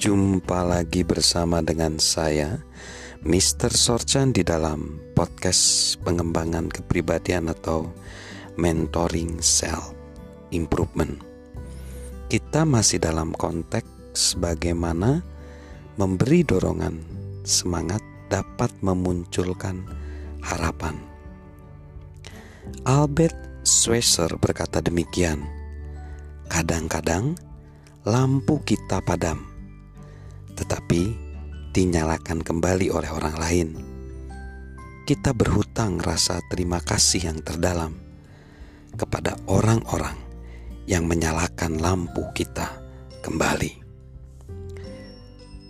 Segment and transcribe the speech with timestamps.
[0.00, 2.56] Jumpa lagi bersama dengan saya,
[3.20, 3.68] Mr.
[3.68, 7.84] Sorchan di dalam podcast pengembangan kepribadian atau
[8.56, 9.92] mentoring self
[10.56, 11.20] improvement.
[12.32, 15.20] Kita masih dalam konteks bagaimana
[16.00, 16.96] memberi dorongan
[17.44, 18.00] semangat
[18.32, 19.84] dapat memunculkan
[20.40, 20.96] harapan.
[22.88, 25.44] Albert Schweitzer berkata demikian,
[26.48, 27.36] kadang-kadang
[28.08, 29.59] lampu kita padam
[30.60, 31.16] tetapi
[31.72, 33.68] dinyalakan kembali oleh orang lain.
[35.08, 37.96] Kita berhutang rasa terima kasih yang terdalam
[38.94, 40.14] kepada orang-orang
[40.84, 42.76] yang menyalakan lampu kita
[43.24, 43.80] kembali.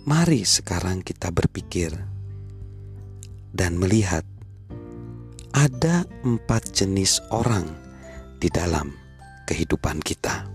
[0.03, 1.93] Mari sekarang kita berpikir
[3.55, 4.25] dan melihat
[5.55, 7.69] ada empat jenis orang
[8.41, 8.91] di dalam
[9.45, 10.49] kehidupan kita.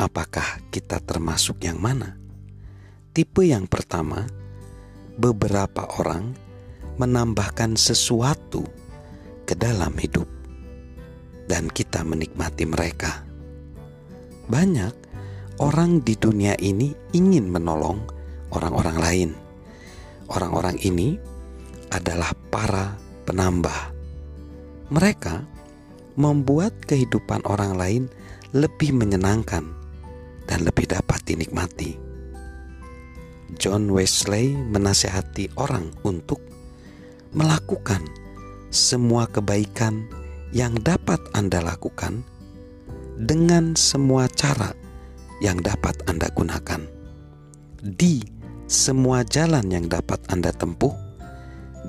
[0.00, 2.23] Apakah kita termasuk yang mana?
[3.14, 4.26] Tipe yang pertama,
[5.14, 6.34] beberapa orang
[6.98, 8.66] menambahkan sesuatu
[9.46, 10.26] ke dalam hidup,
[11.46, 13.22] dan kita menikmati mereka.
[14.50, 14.94] Banyak
[15.62, 18.02] orang di dunia ini ingin menolong
[18.50, 19.30] orang-orang lain.
[20.34, 21.14] Orang-orang ini
[21.94, 22.98] adalah para
[23.30, 23.94] penambah.
[24.90, 25.46] Mereka
[26.18, 28.02] membuat kehidupan orang lain
[28.50, 29.70] lebih menyenangkan
[30.50, 32.13] dan lebih dapat dinikmati.
[33.56, 36.42] John Wesley menasehati orang untuk
[37.34, 38.02] melakukan
[38.70, 40.06] semua kebaikan
[40.54, 42.22] yang dapat Anda lakukan
[43.18, 44.74] dengan semua cara
[45.42, 46.82] yang dapat Anda gunakan.
[47.82, 48.22] Di
[48.70, 50.94] semua jalan yang dapat Anda tempuh,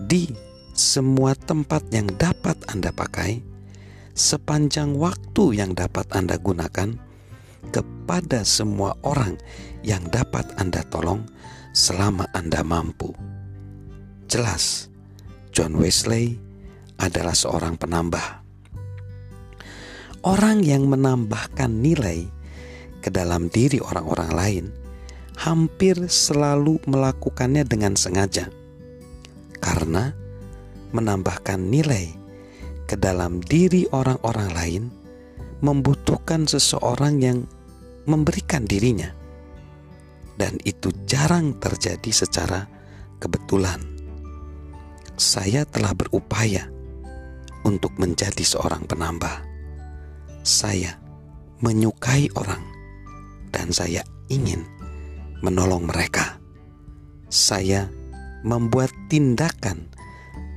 [0.10, 0.30] di
[0.76, 3.40] semua tempat yang dapat Anda pakai,
[4.12, 7.05] sepanjang waktu yang dapat Anda gunakan,
[7.70, 9.38] kepada semua orang
[9.86, 11.26] yang dapat Anda tolong
[11.76, 13.14] selama Anda mampu.
[14.26, 14.90] Jelas,
[15.54, 16.36] John Wesley
[16.98, 18.44] adalah seorang penambah.
[20.26, 22.26] Orang yang menambahkan nilai
[23.06, 24.66] ke dalam diri orang-orang lain
[25.38, 28.50] hampir selalu melakukannya dengan sengaja,
[29.62, 30.16] karena
[30.96, 32.10] menambahkan nilai
[32.90, 34.84] ke dalam diri orang-orang lain
[35.62, 37.40] membutuhkan seseorang yang
[38.06, 39.26] memberikan dirinya
[40.36, 42.68] dan itu jarang terjadi secara
[43.20, 43.80] kebetulan.
[45.16, 46.68] Saya telah berupaya
[47.64, 49.48] untuk menjadi seorang penambah.
[50.46, 51.00] Saya
[51.64, 52.62] menyukai orang,
[53.50, 54.68] dan saya ingin
[55.40, 56.38] menolong mereka.
[57.32, 57.90] Saya
[58.46, 59.90] membuat tindakan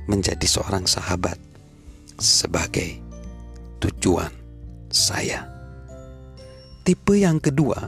[0.05, 1.39] menjadi seorang sahabat
[2.19, 2.99] sebagai
[3.81, 4.29] tujuan
[4.91, 5.58] saya.
[6.89, 7.85] Tipe yang kedua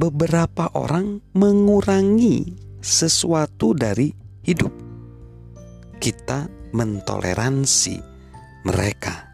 [0.00, 4.16] beberapa orang mengurangi sesuatu dari
[4.48, 4.72] hidup.
[6.00, 8.00] Kita mentoleransi
[8.64, 9.28] mereka.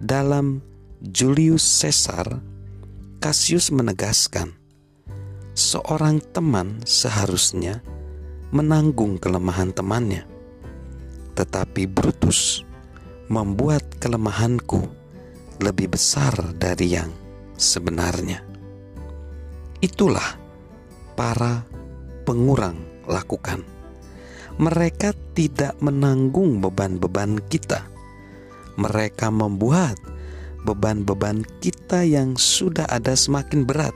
[0.00, 0.64] Dalam
[1.04, 2.40] Julius Caesar,
[3.20, 4.56] Cassius menegaskan,
[5.52, 7.84] seorang teman seharusnya
[8.48, 10.24] menanggung kelemahan temannya.
[11.36, 12.64] Tetapi Brutus
[13.28, 15.00] membuat kelemahanku
[15.60, 17.12] lebih besar dari yang
[17.60, 18.40] sebenarnya.
[19.84, 20.40] Itulah
[21.12, 21.64] para
[22.24, 23.60] pengurang lakukan.
[24.60, 27.84] Mereka tidak menanggung beban-beban kita.
[28.80, 29.96] Mereka membuat
[30.64, 33.92] beban-beban kita yang sudah ada semakin berat.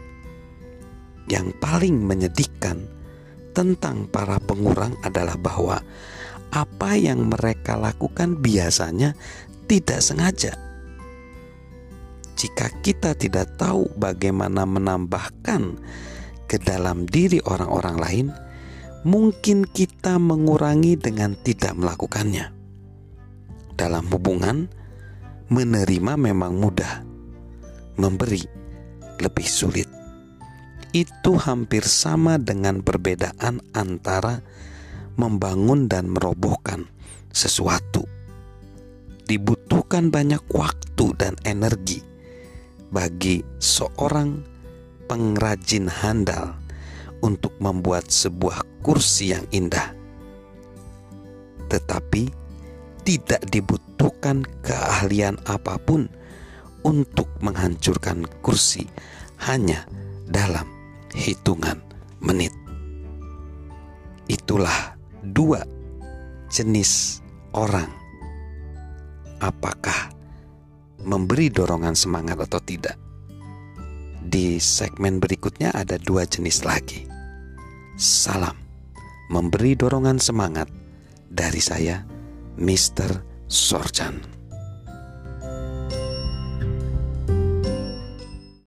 [1.28, 2.84] Yang paling menyedihkan
[3.56, 5.80] tentang para pengurang adalah bahwa
[6.52, 9.16] apa yang mereka lakukan biasanya
[9.64, 10.52] tidak sengaja
[12.44, 15.80] jika kita tidak tahu bagaimana menambahkan
[16.44, 18.26] ke dalam diri orang-orang lain,
[19.00, 22.52] mungkin kita mengurangi dengan tidak melakukannya.
[23.80, 24.68] Dalam hubungan,
[25.48, 27.00] menerima memang mudah,
[27.96, 28.44] memberi
[29.24, 29.88] lebih sulit.
[30.92, 34.44] Itu hampir sama dengan perbedaan antara
[35.16, 36.92] membangun dan merobohkan
[37.32, 38.04] sesuatu.
[39.24, 42.12] Dibutuhkan banyak waktu dan energi
[42.94, 44.38] bagi seorang
[45.10, 46.54] pengrajin handal
[47.26, 49.90] untuk membuat sebuah kursi yang indah,
[51.66, 52.30] tetapi
[53.02, 56.06] tidak dibutuhkan keahlian apa pun
[56.86, 58.86] untuk menghancurkan kursi
[59.42, 59.82] hanya
[60.30, 60.70] dalam
[61.10, 61.82] hitungan
[62.22, 62.54] menit.
[64.30, 64.94] Itulah
[65.34, 65.66] dua
[66.46, 67.18] jenis
[67.50, 67.90] orang.
[69.42, 70.13] Apakah
[71.04, 72.96] memberi dorongan semangat atau tidak.
[74.24, 77.06] di segmen berikutnya ada dua jenis lagi.
[77.94, 78.64] Salam
[79.28, 80.68] memberi dorongan semangat
[81.30, 82.04] dari saya,
[82.60, 83.24] Mr.
[83.48, 84.20] Sorjan.